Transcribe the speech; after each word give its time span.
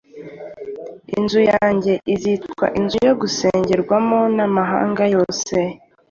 Inzu 1.17 1.39
yanjye 1.51 1.93
izitwa 2.13 2.65
inzu 2.79 2.97
yo 3.07 3.13
gusengerwamo 3.21 4.19
n’amahanga 4.35 5.03
yose.” 5.13 5.55